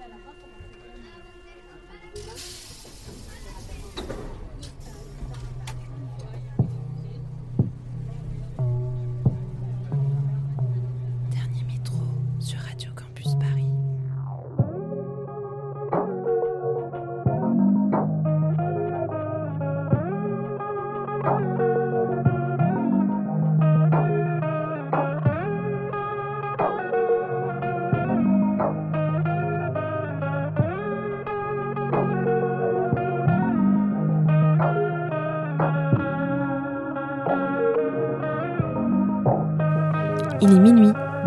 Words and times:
Gracias. 0.00 0.69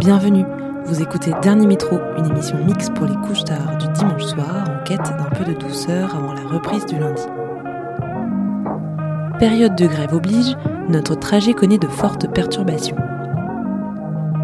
Bienvenue, 0.03 0.43
vous 0.83 1.01
écoutez 1.01 1.31
Dernier 1.41 1.65
Métro, 1.65 1.97
une 2.17 2.25
émission 2.25 2.57
mixte 2.65 2.93
pour 2.93 3.05
les 3.05 3.15
couches 3.25 3.45
tard 3.45 3.77
du 3.77 3.87
dimanche 3.93 4.25
soir 4.25 4.65
en 4.67 4.83
quête 4.83 4.99
d'un 4.99 5.29
peu 5.29 5.45
de 5.45 5.57
douceur 5.57 6.13
avant 6.13 6.33
la 6.33 6.41
reprise 6.41 6.85
du 6.85 6.99
lundi. 6.99 7.23
Période 9.39 9.77
de 9.77 9.87
grève 9.87 10.13
oblige, 10.13 10.57
notre 10.89 11.15
trajet 11.15 11.53
connaît 11.53 11.77
de 11.77 11.87
fortes 11.87 12.29
perturbations. 12.33 12.97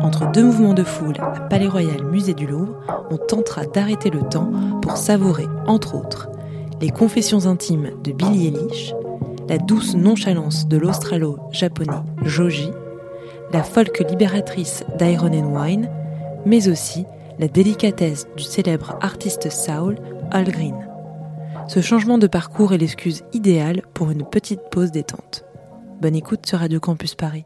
Entre 0.02 0.32
deux 0.32 0.46
mouvements 0.46 0.74
de 0.74 0.86
foule 0.86 1.18
à 1.20 1.42
Palais 1.42 1.68
Royal 1.68 2.06
Musée 2.06 2.34
du 2.34 2.48
Louvre, 2.48 2.80
on 3.12 3.18
tentera 3.18 3.66
d'arrêter 3.66 4.12
le 4.12 4.22
temps 4.22 4.50
pour 4.82 4.96
savourer, 4.96 5.48
entre 5.68 5.96
autres, 5.96 6.30
les 6.80 6.90
confessions 6.90 7.48
intimes 7.48 7.90
de 8.02 8.14
Billy 8.14 8.48
Eilish, 8.48 8.94
la 9.50 9.58
douce 9.58 9.94
nonchalance 9.94 10.70
de 10.70 10.78
l'australo-japonais 10.78 12.00
Joji, 12.24 12.72
la 13.52 13.64
folk 13.64 14.04
libératrice 14.10 14.84
d'Iron 14.98 15.34
and 15.34 15.56
Wine, 15.56 15.90
mais 16.46 16.68
aussi 16.68 17.06
la 17.40 17.48
délicatesse 17.48 18.28
du 18.36 18.44
célèbre 18.44 18.98
artiste 19.02 19.50
Saul 19.50 19.98
Hallgreen. 20.32 20.88
Ce 21.68 21.82
changement 21.82 22.18
de 22.18 22.28
parcours 22.28 22.74
est 22.74 22.78
l'excuse 22.78 23.24
idéale 23.34 23.82
pour 23.94 24.12
une 24.12 24.26
petite 24.26 24.62
pause 24.72 24.92
détente. 24.92 25.46
Bonne 26.02 26.16
écoute 26.16 26.46
sur 26.46 26.60
Radio 26.60 26.80
Campus 26.80 27.16
Paris. 27.16 27.46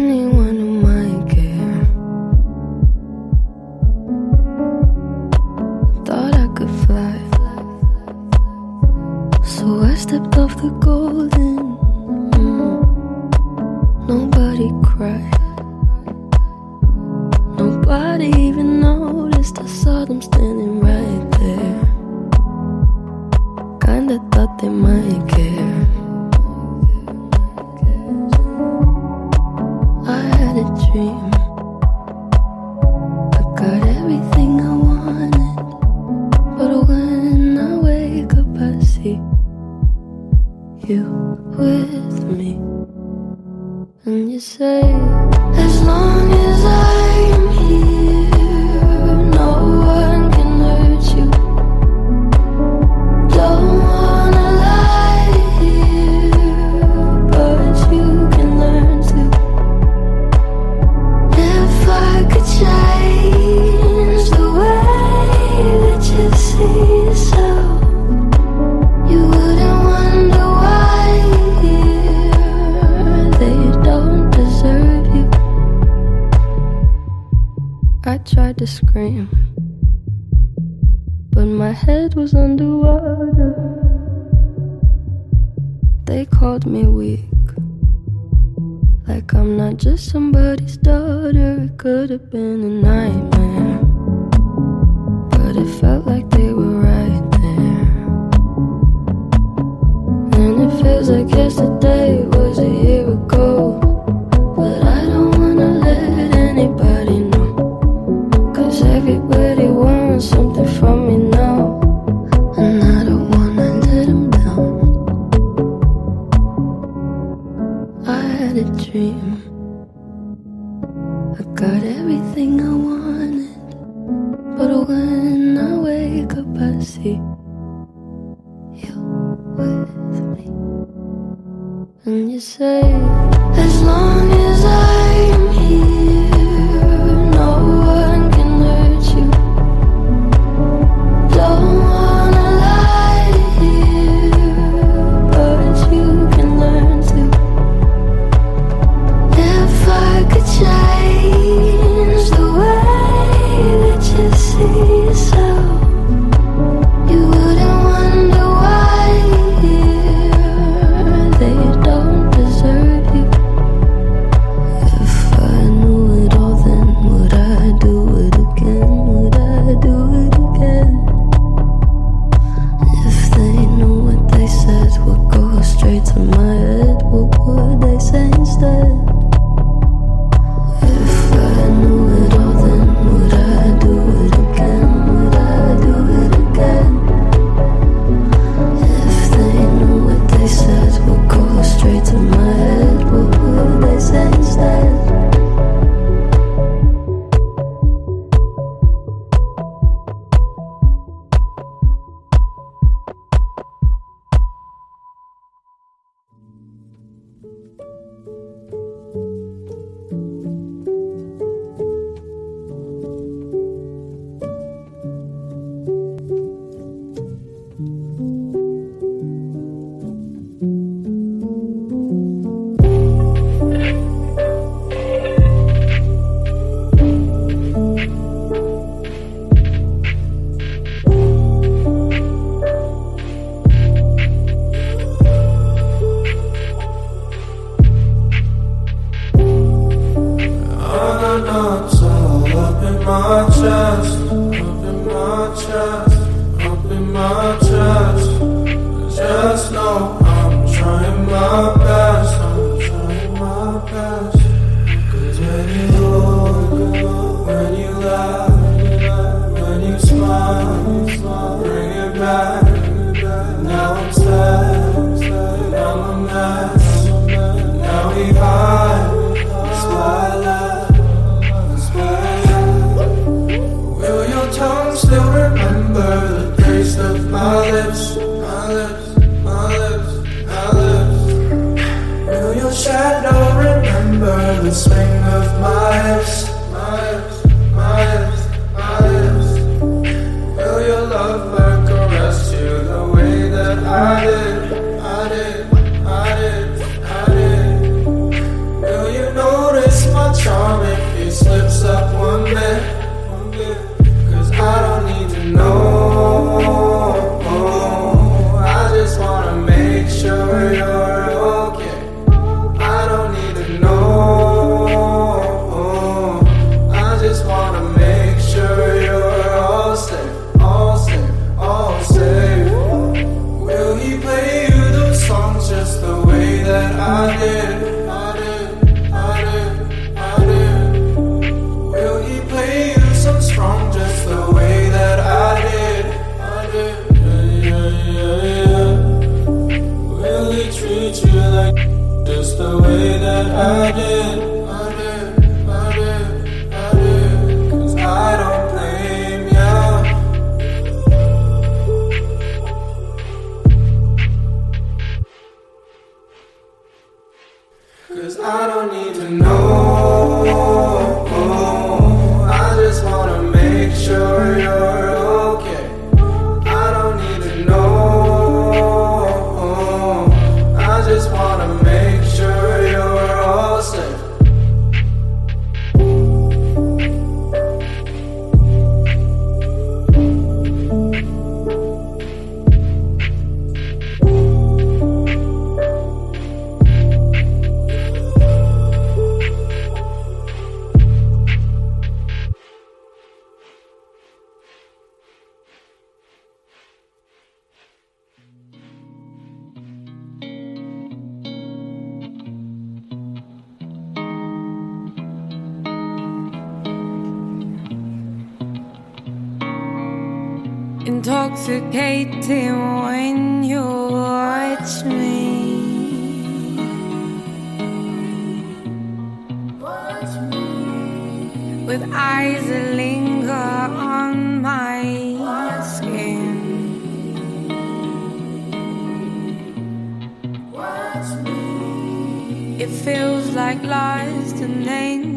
Feels 432.91 433.49
like 433.55 433.81
lies 433.83 434.51
and 434.61 434.85
then 434.85 435.30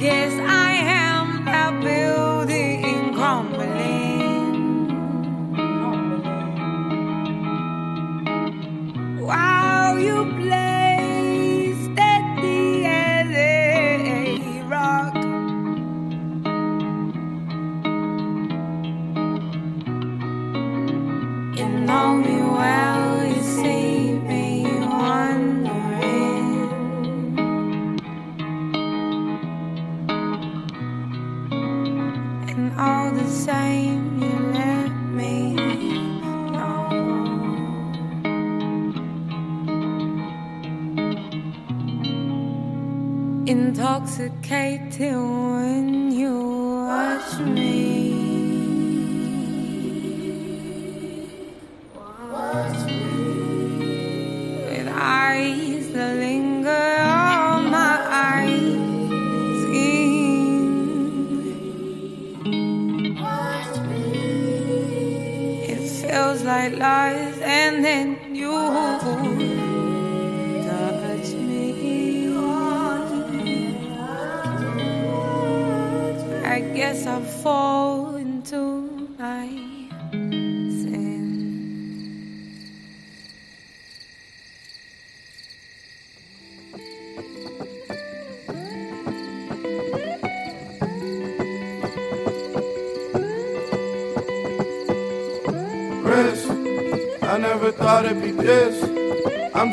intoxicated 0.00 0.57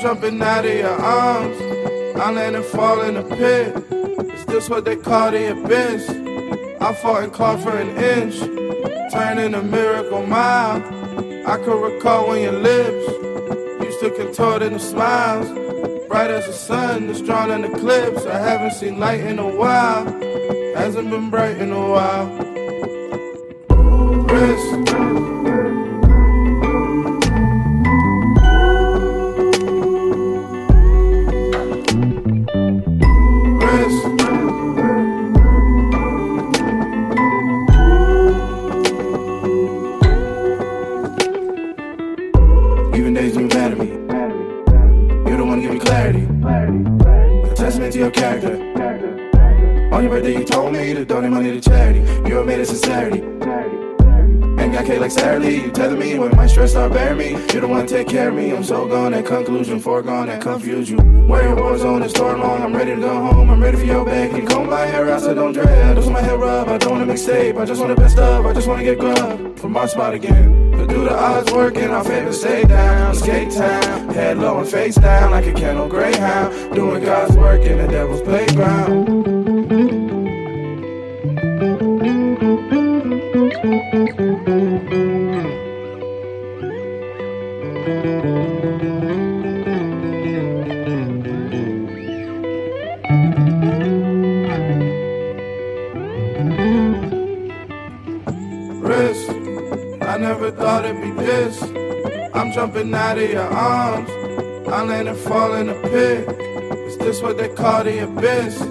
jumping 0.06 0.40
out 0.40 0.64
of 0.64 0.72
your 0.72 1.02
arms. 1.02 1.60
I 2.16 2.30
land 2.30 2.56
and 2.56 2.64
fall 2.64 3.02
in 3.02 3.18
a 3.18 3.24
pit. 3.24 3.76
Is 4.36 4.46
this 4.46 4.70
what 4.70 4.86
they 4.86 4.98
call 4.98 5.32
the 5.32 5.52
abyss? 5.54 6.08
I 6.80 6.94
fought 6.94 7.24
and 7.24 7.34
clawed 7.34 7.64
for 7.64 7.76
an 7.76 7.90
inch, 7.98 8.38
turning 9.12 9.56
a 9.56 9.64
miracle 9.64 10.24
mile. 10.28 10.78
I 11.48 11.58
could 11.58 11.82
recall 11.82 12.28
when 12.28 12.44
your 12.44 12.52
lips 12.52 13.08
used 13.84 14.00
to 14.02 14.12
contort 14.16 14.62
into 14.62 14.78
smiles, 14.78 15.50
bright 16.08 16.30
as 16.30 16.46
the 16.46 16.54
sun 16.54 17.08
that's 17.08 17.22
drawn 17.22 17.50
in 17.50 17.64
eclipse. 17.64 18.28
I 18.28 18.38
haven't 18.38 18.74
seen 18.74 19.00
light 19.00 19.22
in 19.22 19.40
a 19.40 19.48
while, 19.48 20.06
hasn't 20.76 21.10
been 21.10 21.32
bright 21.32 21.58
in 21.58 21.72
a 21.72 21.90
while. 21.90 22.28
Wrist. 24.28 24.95
Take 57.95 58.07
care 58.07 58.29
of 58.29 58.36
me. 58.36 58.51
I'm 58.51 58.63
so 58.63 58.88
gone 58.88 59.13
at 59.13 59.25
conclusion, 59.25 59.79
foregone 59.79 60.27
that 60.27 60.41
confuse 60.41 60.89
you. 60.89 60.98
Where 60.98 61.43
your 61.43 61.55
war 61.55 61.77
zone 61.77 62.03
is 62.03 62.15
long. 62.17 62.41
I'm 62.62 62.75
ready 62.75 62.95
to 62.95 63.01
go 63.01 63.10
home. 63.10 63.50
I'm 63.50 63.62
ready 63.62 63.77
for 63.77 63.86
your 63.86 64.05
back. 64.05 64.34
You 64.34 64.45
comb 64.45 64.69
my 64.69 64.86
hair 64.86 65.10
out, 65.10 65.22
so 65.22 65.34
don't 65.34 65.53
dread. 65.53 65.91
I 65.91 65.93
just 65.95 66.12
my 66.12 66.22
hair 66.22 66.38
rub. 66.38 66.67
I 66.67 66.77
don't 66.77 66.91
want 66.91 67.07
to 67.07 67.13
mixtape. 67.13 67.57
I 67.57 67.65
just 67.65 67.79
want 67.79 67.95
the 67.95 68.01
best 68.01 68.17
of. 68.17 68.45
I 68.45 68.53
just 68.53 68.67
want 68.67 68.79
to 68.79 68.86
get 68.86 69.00
grub 69.00 69.57
from 69.60 69.72
my 69.72 69.86
spot 69.86 70.13
again. 70.13 70.72
But 70.72 70.88
do 70.89 71.05
the 71.05 71.15
odds 71.15 71.51
work 71.51 71.75
in 71.77 71.89
our 71.91 72.03
favor? 72.03 72.34
Stay 72.34 72.63
down, 72.65 73.15
skate 73.15 73.51
town, 73.51 74.13
head 74.13 74.38
low 74.38 74.60
and 74.60 74.67
face 74.67 74.95
down 74.95 75.31
like 75.31 75.45
a 75.45 75.53
kennel 75.53 75.88
greyhound. 75.88 76.75
Doing 76.75 77.03
God's 77.03 77.36
work 77.38 77.62
in 77.62 77.77
the 77.77 77.88
devil's 77.88 78.22
playground. 78.22 79.14
Jumping 102.86 102.94
out 102.96 103.18
of 103.18 103.30
your 103.30 103.42
arms. 103.42 104.10
I 104.68 104.84
land 104.84 105.08
and 105.08 105.18
fall 105.18 105.54
in 105.56 105.70
a 105.70 105.74
pit. 105.82 106.27
Is 106.88 106.98
this 106.98 107.22
what 107.22 107.38
they 107.38 107.50
call 107.50 107.84
the 107.84 108.04
abyss? 108.04 108.62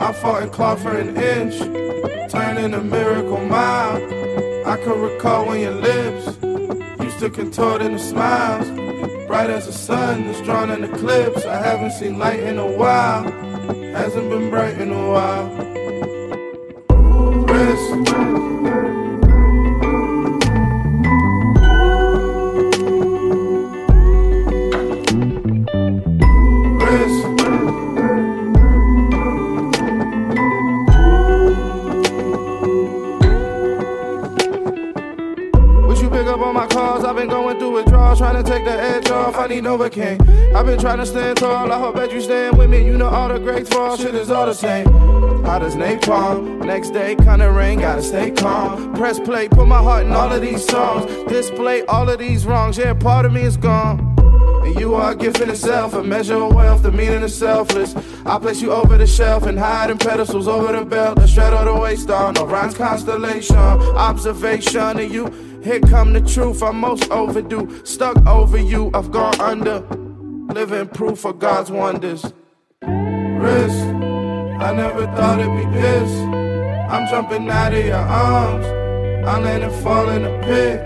I 0.00 0.12
fought 0.12 0.42
and 0.42 0.52
clawed 0.52 0.80
for 0.80 0.96
an 0.96 1.16
inch, 1.16 1.58
turning 2.30 2.74
a 2.74 2.80
miracle 2.82 3.44
mile. 3.44 3.96
I 4.66 4.76
can 4.76 5.00
recall 5.00 5.46
when 5.46 5.60
your 5.60 5.74
lips 5.74 6.26
used 7.02 7.18
to 7.20 7.30
contort 7.30 7.82
into 7.82 7.98
smiles, 7.98 8.68
bright 9.26 9.50
as 9.50 9.66
the 9.66 9.72
sun 9.72 10.26
that's 10.26 10.40
drawn 10.42 10.70
in 10.70 10.84
eclipse. 10.84 11.44
I 11.44 11.62
haven't 11.62 11.92
seen 11.92 12.18
light 12.18 12.40
in 12.40 12.58
a 12.58 12.66
while, 12.66 13.24
hasn't 13.94 14.30
been 14.30 14.50
bright 14.50 14.80
in 14.80 14.92
a 14.92 15.08
while. 15.08 15.48
Wrist. 17.46 18.51
Need 39.54 39.64
Novocaine. 39.64 40.54
I've 40.54 40.66
been 40.66 40.78
trying 40.78 40.98
to 40.98 41.06
stand 41.06 41.38
tall, 41.38 41.70
I 41.70 41.78
hope 41.78 41.96
that 41.96 42.12
you 42.12 42.20
stand 42.20 42.56
with 42.56 42.70
me. 42.70 42.84
You 42.84 42.96
know 42.96 43.08
all 43.08 43.28
the 43.28 43.38
greats 43.38 43.68
fall, 43.68 43.96
shit 43.96 44.14
is 44.14 44.30
all 44.30 44.46
the 44.46 44.54
same. 44.54 44.86
Hot 45.44 45.62
as 45.62 45.74
napalm, 45.74 46.64
next 46.64 46.90
day 46.90 47.16
kinda 47.16 47.50
rain, 47.50 47.80
gotta 47.80 48.02
stay 48.02 48.30
calm. 48.30 48.94
Press 48.94 49.18
play, 49.18 49.48
put 49.48 49.66
my 49.66 49.78
heart 49.78 50.06
in 50.06 50.12
all 50.12 50.32
of 50.32 50.40
these 50.40 50.64
songs. 50.66 51.04
Display 51.28 51.82
all 51.86 52.08
of 52.08 52.18
these 52.18 52.46
wrongs, 52.46 52.78
yeah, 52.78 52.94
part 52.94 53.26
of 53.26 53.32
me 53.32 53.42
is 53.42 53.56
gone. 53.56 53.98
And 54.64 54.78
you 54.78 54.94
are 54.94 55.12
a 55.12 55.16
gift 55.16 55.40
in 55.40 55.50
itself, 55.50 55.94
a 55.94 56.02
measure 56.02 56.36
of 56.36 56.54
wealth, 56.54 56.82
the 56.82 56.92
meaning 56.92 57.22
is 57.22 57.36
selfless. 57.36 57.94
I 58.24 58.38
place 58.38 58.62
you 58.62 58.72
over 58.72 58.96
the 58.96 59.06
shelf 59.06 59.44
and 59.46 59.58
hide 59.58 59.90
in 59.90 59.98
pedestals 59.98 60.46
over 60.46 60.72
the 60.72 60.84
belt, 60.84 61.18
the 61.18 61.26
shred 61.26 61.52
of 61.52 61.64
the 61.66 61.74
waist 61.74 62.10
on, 62.10 62.38
Orion's 62.38 62.74
constellation, 62.74 63.56
observation 63.56 64.98
of 64.98 65.12
you. 65.12 65.51
Here 65.62 65.80
come 65.80 66.12
the 66.12 66.20
truth, 66.20 66.62
I'm 66.62 66.80
most 66.80 67.10
overdue. 67.10 67.84
Stuck 67.84 68.16
over 68.26 68.58
you, 68.58 68.90
I've 68.94 69.12
gone 69.12 69.40
under. 69.40 69.80
Living 70.52 70.88
proof 70.88 71.24
of 71.24 71.38
God's 71.38 71.70
wonders. 71.70 72.24
Risk, 72.82 73.84
I 74.66 74.72
never 74.74 75.06
thought 75.14 75.38
it'd 75.40 75.56
be 75.56 75.78
this. 75.78 76.10
I'm 76.90 77.08
jumping 77.08 77.48
out 77.48 77.72
of 77.72 77.84
your 77.84 77.96
arms. 77.96 78.66
I 78.66 79.38
land 79.38 79.62
and 79.62 79.74
fall 79.82 80.10
in 80.10 80.24
a 80.24 80.42
pit. 80.42 80.80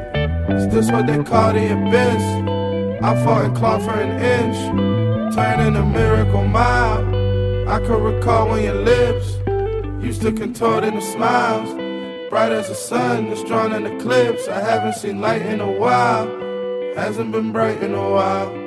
Is 0.56 0.68
this 0.68 0.90
what 0.90 1.06
they 1.06 1.22
call 1.24 1.52
the 1.54 1.72
abyss? 1.72 3.02
I 3.02 3.24
fought 3.24 3.44
and 3.46 3.56
clawed 3.56 3.82
for 3.82 3.98
an 3.98 4.20
inch, 4.20 5.34
turning 5.34 5.76
a 5.76 5.84
miracle 5.84 6.44
mile. 6.44 7.04
I 7.68 7.78
could 7.80 8.00
recall 8.00 8.50
when 8.50 8.64
your 8.64 8.74
lips 8.74 9.36
Used 10.06 10.22
to 10.22 10.30
contort 10.30 10.84
into 10.84 11.00
smiles. 11.00 11.85
Bright 12.28 12.50
as 12.50 12.68
the 12.68 12.74
sun, 12.74 13.26
it's 13.26 13.44
drawn 13.44 13.72
in 13.72 13.86
eclipse. 13.86 14.48
I 14.48 14.60
haven't 14.60 14.94
seen 14.94 15.20
light 15.20 15.42
in 15.42 15.60
a 15.60 15.70
while. 15.70 16.26
Hasn't 16.96 17.30
been 17.30 17.52
bright 17.52 17.80
in 17.82 17.94
a 17.94 18.10
while. 18.10 18.65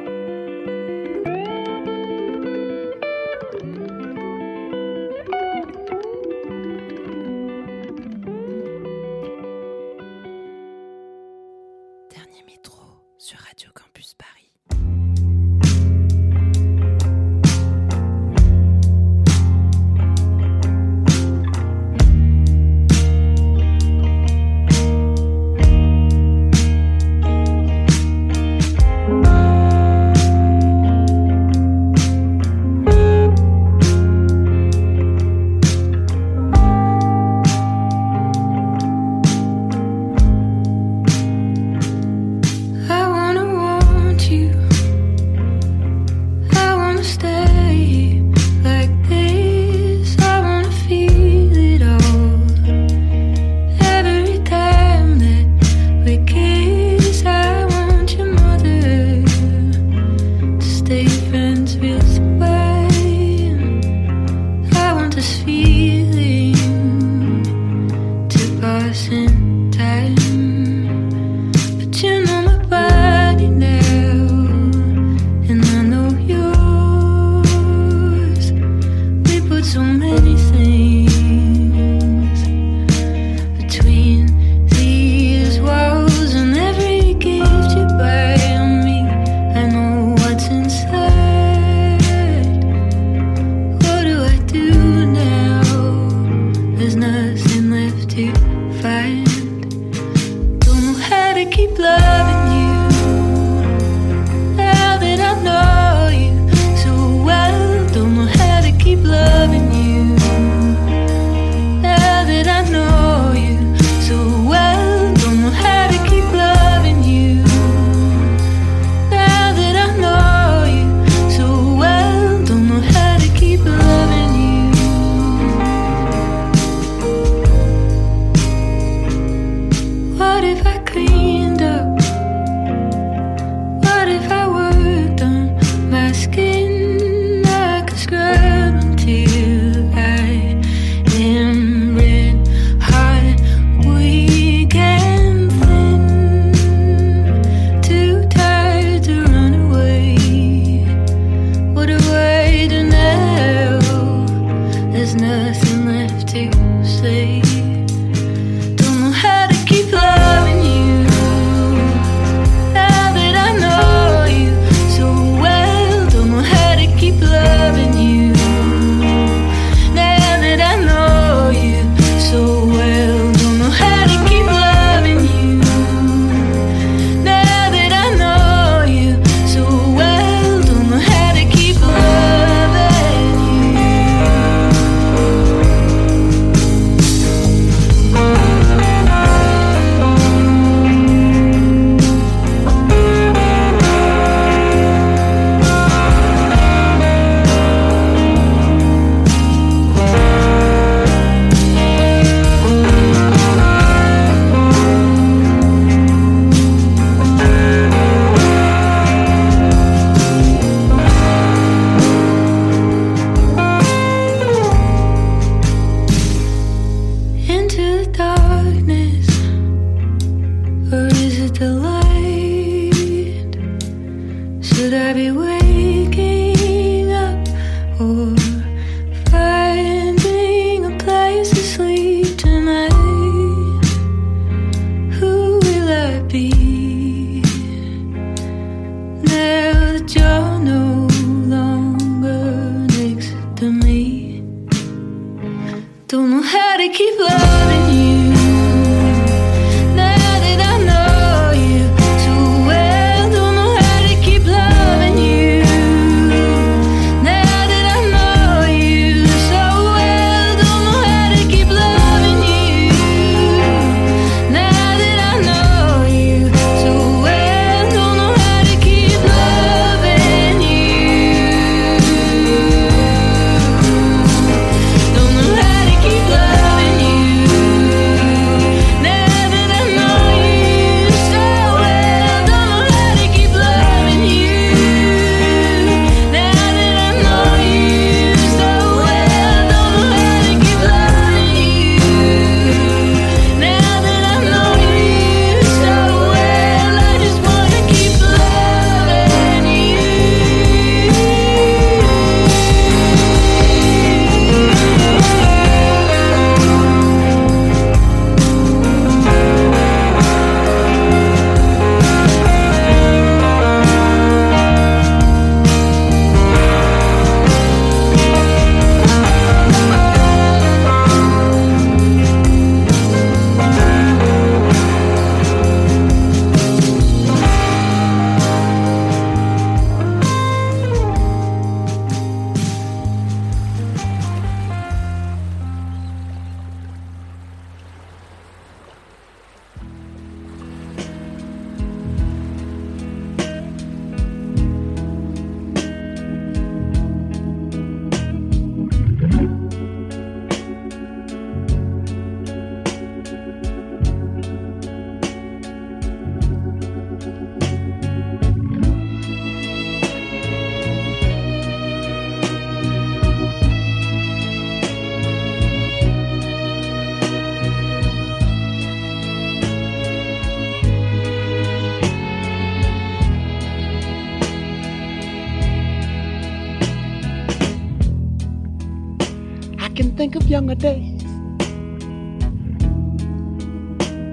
Younger 380.49 380.73
days. 380.73 381.23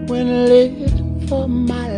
When 0.09 0.26
I 0.29 0.46
lived 0.46 1.29
for 1.29 1.46
my 1.46 1.88
life 1.90 1.95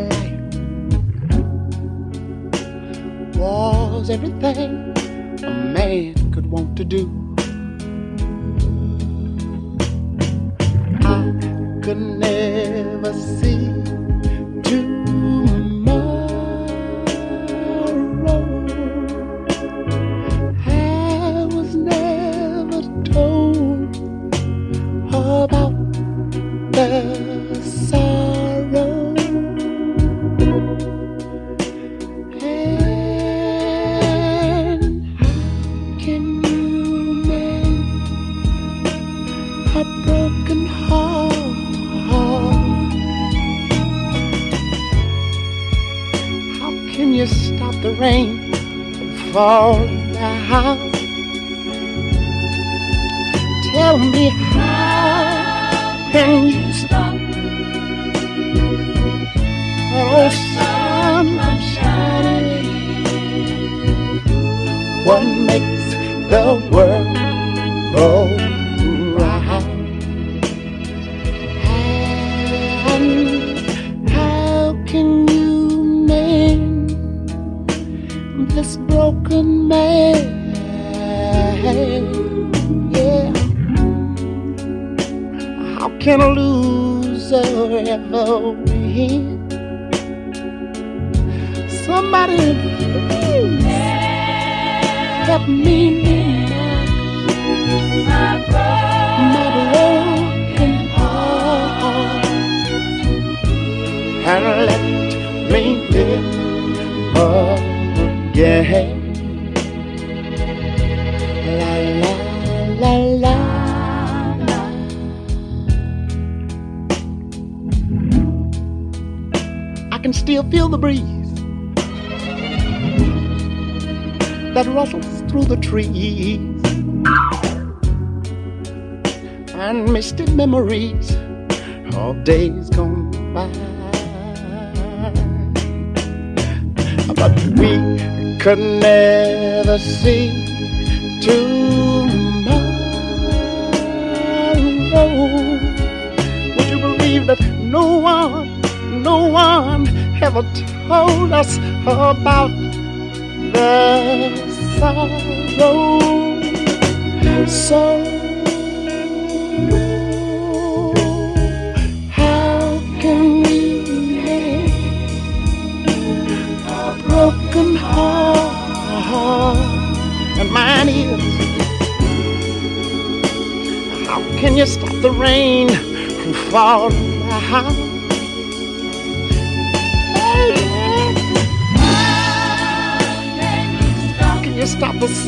stop 184.79 185.03
us? 185.03 185.25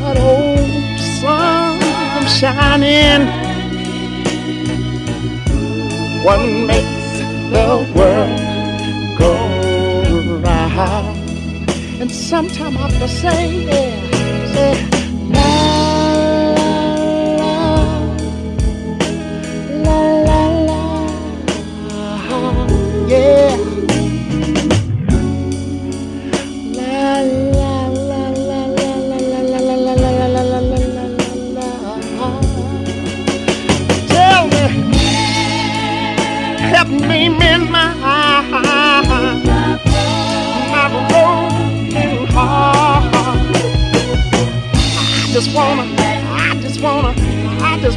That 0.00 0.16
old 0.16 1.00
sun 1.18 1.80
from 2.12 2.26
shining. 2.38 3.26
What 6.24 6.40
makes 6.70 7.10
the 7.50 7.68
world 7.96 8.38
go 9.18 9.32
round? 10.38 11.18
And 12.00 12.10
sometime 12.10 12.76
I 12.76 12.82
have 12.82 12.98
to 13.00 13.08
say, 13.08 13.64
yeah, 13.64 14.54
say, 14.54 14.99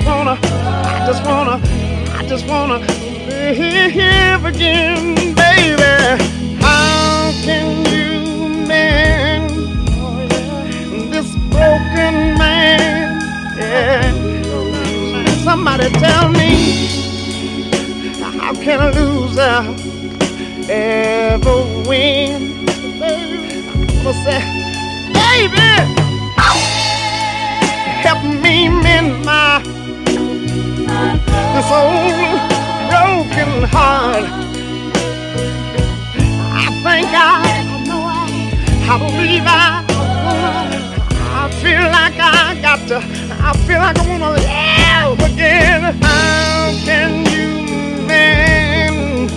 just 0.04 0.16
wanna, 0.16 0.38
I 0.86 1.06
just 1.08 1.26
wanna, 1.26 1.62
I 2.12 2.26
just 2.28 2.46
wanna 2.48 2.80
live 3.30 4.46
again, 4.46 5.34
baby. 5.34 6.24
How 6.60 7.32
can 7.44 7.86
you 7.86 8.50
mend 8.68 9.50
this 11.10 11.34
broken 11.52 12.38
man? 12.38 13.22
Yeah. 13.58 15.44
Somebody 15.44 15.89
tell 15.92 16.28
me, 16.30 16.88
how 18.39 18.54
can 18.56 18.82
a 18.82 18.92
loser 18.92 19.63
ever 20.70 21.63
win? 21.88 22.52
Say, 24.26 24.44
baby, 25.13 25.72
help 28.04 28.24
me 28.44 28.70
mend 28.70 29.26
my 29.26 29.62
this 31.69 32.41
broken 32.89 33.63
heart. 33.63 34.26
I 36.52 36.67
think 36.84 37.08
I, 37.12 37.43
I 38.89 38.97
believe 38.99 39.43
I, 39.45 39.86
I 41.36 41.49
feel 41.62 41.84
like 41.97 42.17
I 42.19 42.60
got 42.62 42.88
to, 42.89 42.97
I 43.41 43.54
feel 43.65 43.80
like 43.80 43.97
I 43.97 44.08
wanna 44.10 44.32
live 44.32 45.32
again. 45.32 45.82
How 46.02 46.73
can 46.84 47.26
you 47.32 48.08
mend 48.08 49.30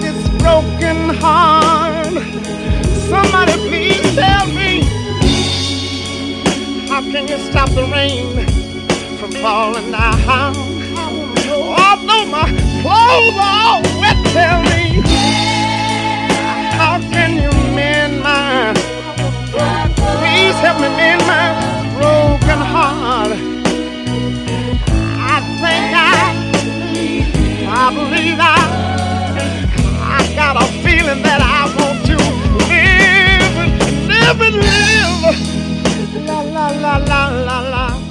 this 0.00 0.28
broken 0.40 1.14
heart? 1.20 2.14
Somebody 3.08 3.52
please 3.68 4.14
tell 4.14 4.46
me, 4.46 4.82
how 6.88 7.02
can 7.02 7.28
you 7.28 7.38
stop 7.50 7.68
the 7.70 7.82
rain 7.92 8.62
from 9.22 9.30
falling 9.40 9.92
down. 9.92 10.81
My 12.32 12.48
clothes 12.80 13.36
are 13.38 13.82
wet, 14.00 14.16
tell 14.32 14.62
me, 14.62 15.02
how 16.78 16.98
can 17.12 17.36
you 17.36 17.50
mend 17.76 18.22
my? 18.22 18.72
Please 20.16 20.56
help 20.64 20.80
me 20.80 20.88
mend 20.96 21.20
my 21.26 21.52
broken 21.92 22.58
heart. 22.72 23.32
I 25.34 25.40
think 25.60 25.92
I, 25.94 26.32
I 27.68 27.92
believe 27.92 28.38
I, 28.40 28.56
I 30.00 30.34
got 30.34 30.56
a 30.56 30.66
feeling 30.82 31.22
that 31.22 31.42
I 31.42 31.68
want 31.76 32.00
to 32.06 32.16
live, 32.72 33.56
live 34.08 34.40
and 34.40 34.56
live. 34.56 36.26
La 36.26 36.40
la 36.40 36.68
la 36.70 36.96
la 36.96 37.28
la 37.28 37.60
la. 37.60 38.01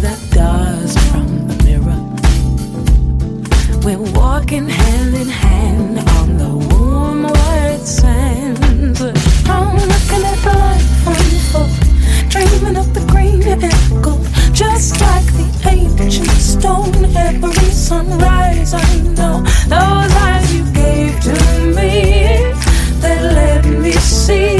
that 0.00 0.18
dust 0.30 0.98
from 1.10 1.48
the 1.48 1.56
mirror. 1.64 2.00
We're 3.84 4.06
walking 4.18 4.68
hand 4.68 5.14
in 5.14 5.28
hand 5.28 5.98
on 6.18 6.36
the 6.36 6.52
warm 6.74 7.22
white 7.22 7.84
sands. 7.84 9.00
I'm 9.00 9.76
looking 9.92 10.24
at 10.32 10.38
the 10.46 10.54
life 10.64 11.06
unfold, 11.06 12.30
dreaming 12.30 12.76
of 12.76 12.92
the 12.94 13.04
green 13.12 13.42
and 13.42 14.04
gold, 14.04 14.26
just 14.52 15.00
like 15.00 15.26
the 15.38 15.46
ancient 15.70 16.28
stone. 16.28 16.94
Every 17.16 17.70
sunrise, 17.70 18.74
I 18.74 19.00
know 19.16 19.40
those 19.72 20.12
eyes 20.26 20.54
you 20.54 20.64
gave 20.72 21.20
to 21.20 21.32
me 21.76 22.52
that 23.00 23.22
let 23.34 23.64
me 23.64 23.92
see. 23.92 24.55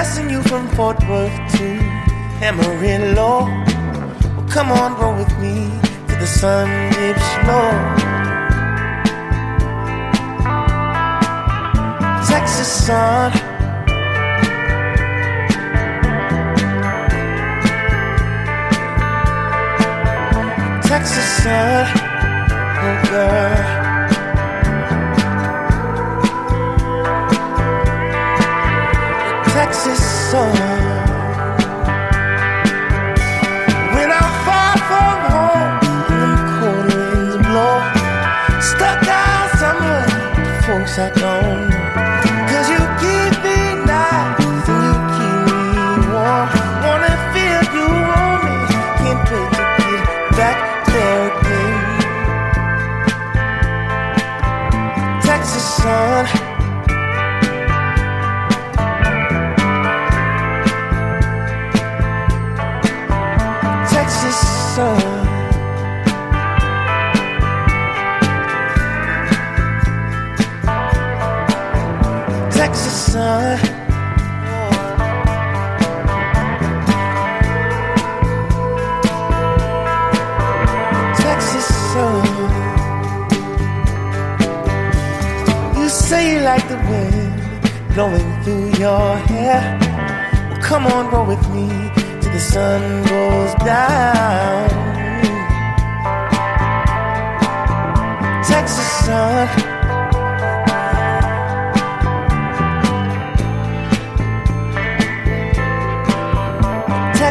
Passing 0.00 0.30
you 0.30 0.42
from 0.44 0.66
Fort 0.68 0.98
Worth 1.10 1.36
to 1.58 1.66
Amarillo. 2.40 3.44
Well, 3.44 4.48
come 4.48 4.72
on, 4.72 4.98
roll 4.98 5.14
with 5.14 5.38
me 5.38 5.68
till 6.08 6.18
the 6.18 6.26
sun 6.26 6.68
dips 6.94 7.30
low. 7.46 7.72
Texas 12.26 12.86
sun. 12.86 13.30
Texas 20.80 21.28
sun, 21.42 21.86
oh 22.86 23.08
girl. 23.10 23.79
있어. 30.30 30.69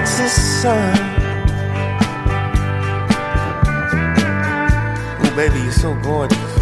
Texas 0.10 0.62
sun. 0.64 0.94
Oh, 5.22 5.34
baby, 5.36 5.60
you're 5.60 5.72
so 5.72 5.94
gorgeous. 6.02 6.58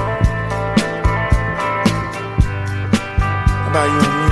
How 3.56 3.70
about 3.72 3.88
you 3.94 4.00
and 4.04 4.16
me? 4.20 4.32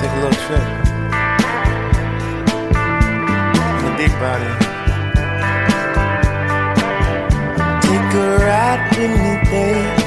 Take 0.00 0.12
a 0.12 0.18
little 0.24 0.40
trip. 0.46 0.66
In 3.84 3.92
big 4.00 4.12
body. 4.18 4.52
Take 7.84 8.12
a 8.14 8.26
ride 8.46 8.82
with 8.96 9.12
me, 9.22 9.32
babe. 9.50 9.98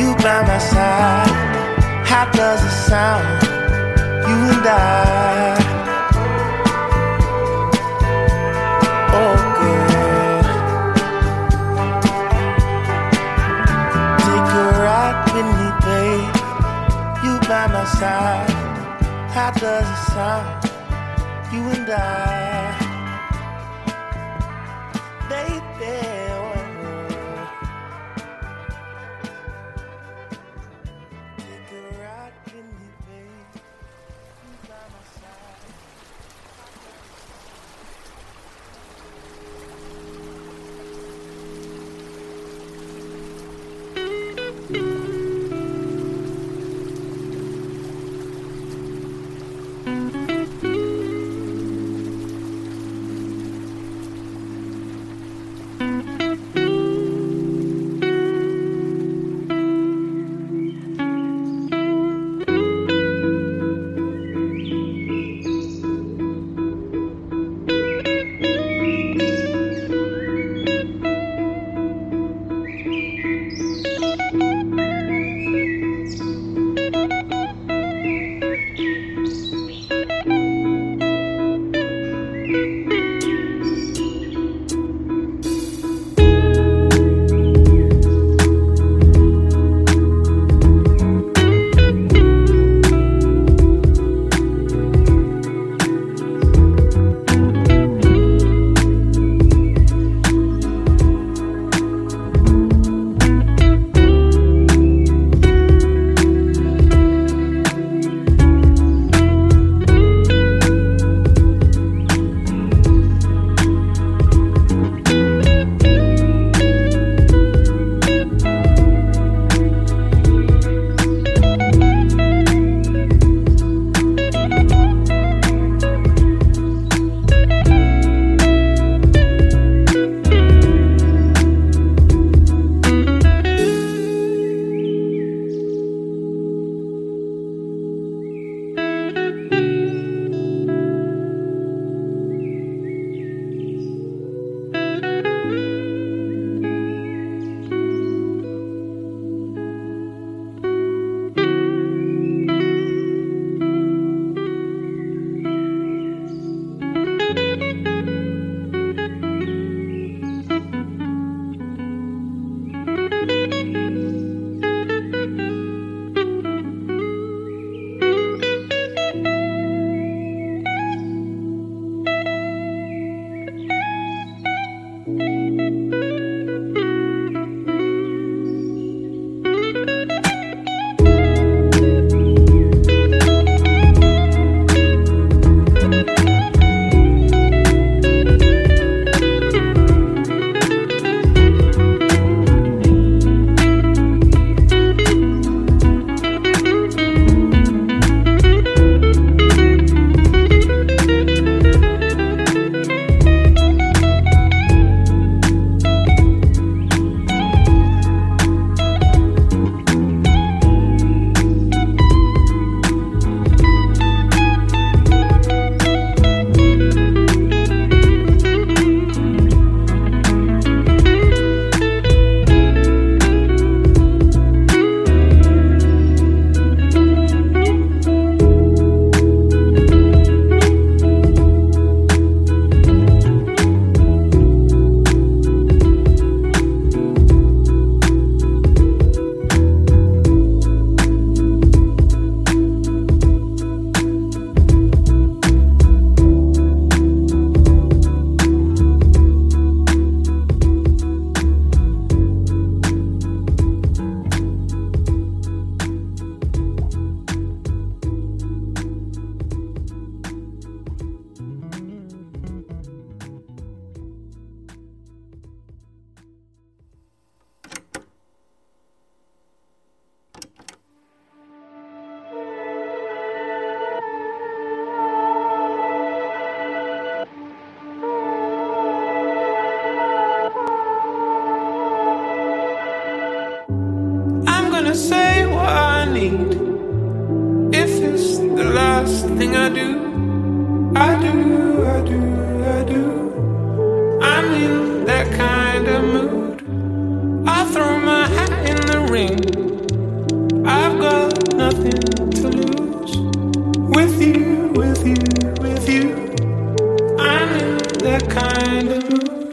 You 0.00 0.08
by 0.16 0.38
my 0.42 0.58
side. 0.58 1.30
How 2.04 2.24
does 2.32 2.60
it 2.64 2.76
sound? 2.88 3.42
You 4.28 4.36
and 4.50 4.66
I. 4.66 5.59
How 17.98 19.50
does 19.50 19.88
it 19.88 20.12
sound? 20.12 20.64
You 21.52 21.60
and 21.70 21.90
I. 21.90 22.39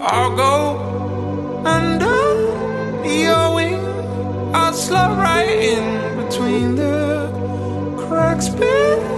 I'll 0.10 0.36
go 0.38 1.64
under 1.66 2.06
your 3.06 3.56
wing. 3.56 3.82
I'll 4.56 4.72
slide 4.72 5.18
right 5.18 5.50
in 5.50 6.24
between 6.24 6.76
the 6.76 7.30
cracks. 8.08 8.48
Beneath. 8.48 9.17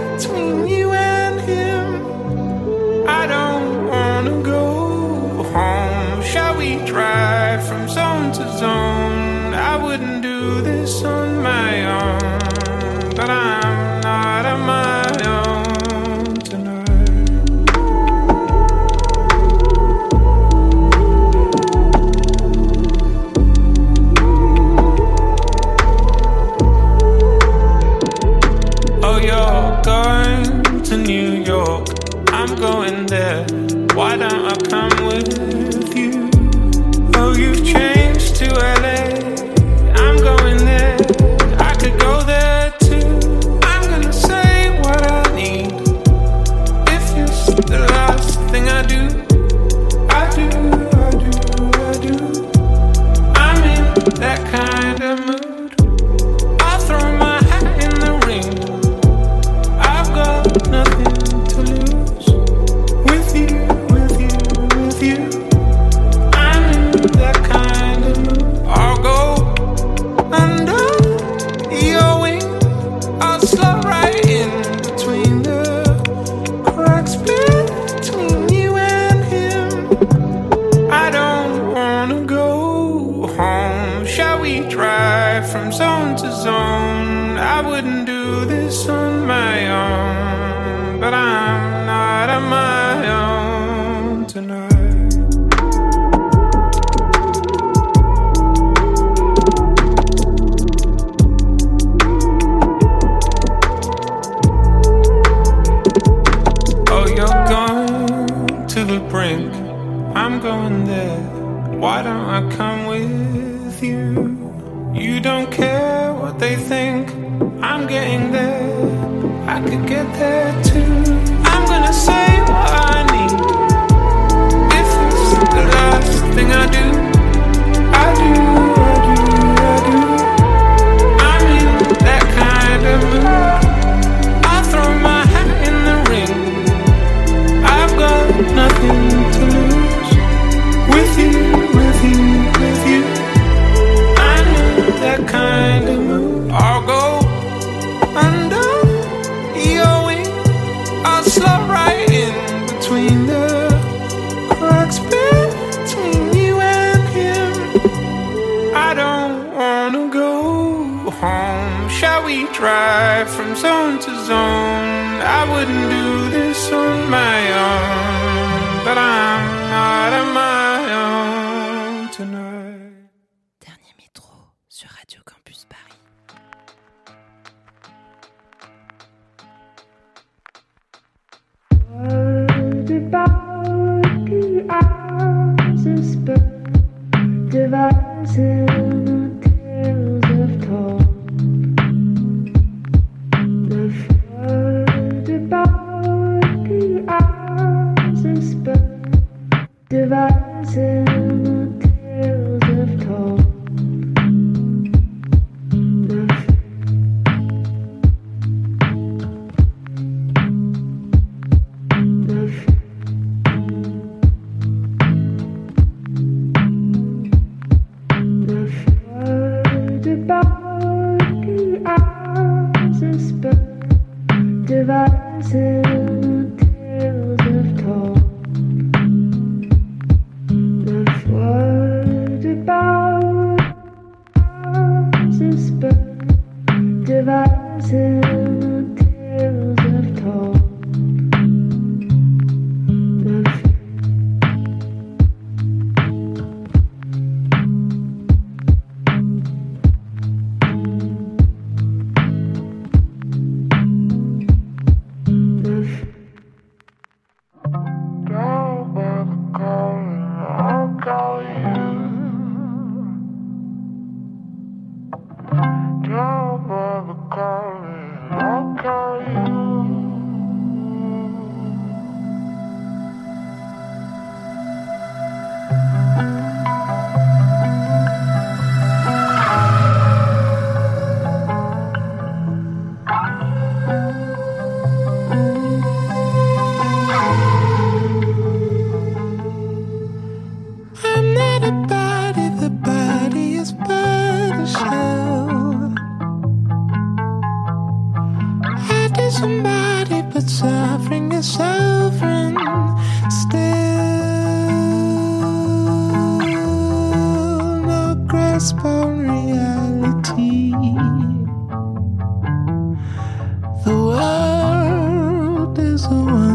so 316.00 316.49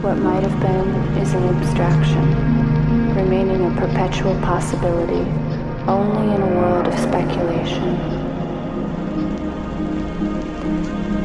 What 0.00 0.16
might 0.18 0.44
have 0.44 0.60
been 0.60 0.88
is 1.18 1.34
an 1.34 1.42
abstraction, 1.42 3.16
remaining 3.16 3.66
a 3.66 3.80
perpetual 3.80 4.32
possibility 4.42 5.28
only 5.88 6.36
in 6.36 6.40
a 6.40 6.46
world 6.46 6.86
of 6.86 6.96
speculation. 7.00 7.96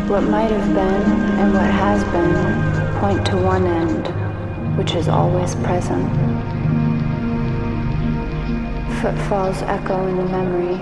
What 0.09 0.23
might 0.23 0.49
have 0.49 0.73
been 0.73 1.03
and 1.39 1.53
what 1.53 1.69
has 1.69 2.03
been 2.05 2.99
point 2.99 3.23
to 3.27 3.37
one 3.37 3.67
end, 3.67 4.07
which 4.75 4.95
is 4.95 5.07
always 5.07 5.53
present. 5.53 6.09
Footfalls 9.01 9.61
echo 9.61 10.07
in 10.07 10.17
the 10.17 10.25
memory 10.25 10.77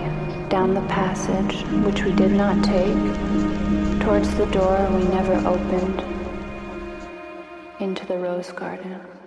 down 0.47 0.73
the 0.73 0.87
passage 0.87 1.63
which 1.83 2.03
we 2.03 2.13
did 2.13 2.31
not 2.31 2.63
take, 2.63 2.95
towards 3.99 4.33
the 4.35 4.45
door 4.45 4.89
we 4.93 5.03
never 5.09 5.35
opened 5.45 6.20
the 8.11 8.17
rose 8.17 8.51
garden. 8.51 9.20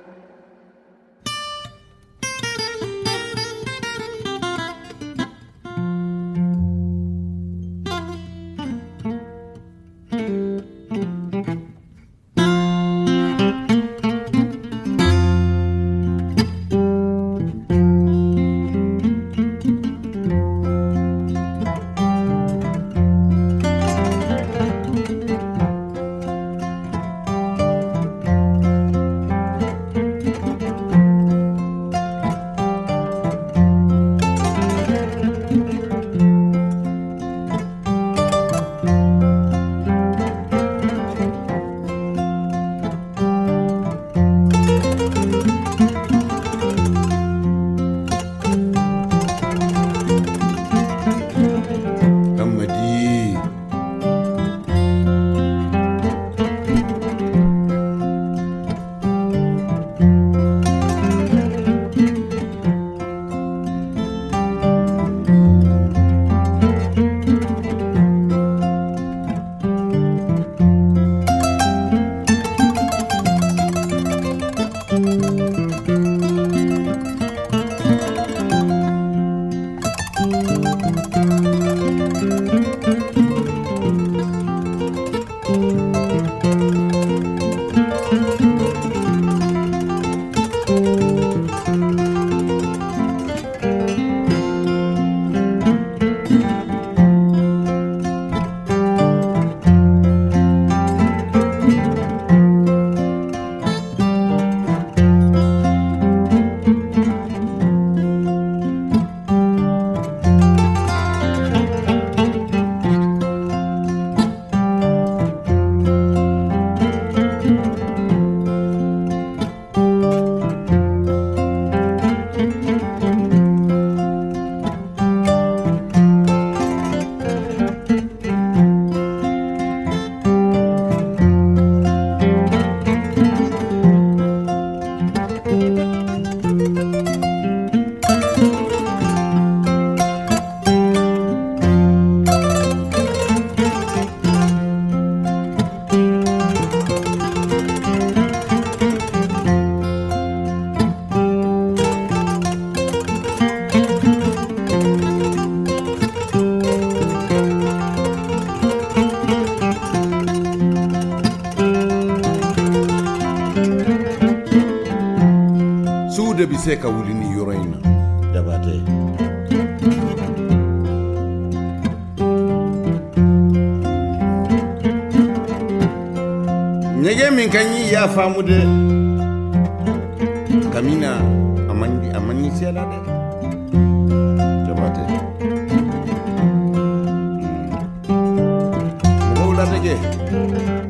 Grande. 189.84 190.83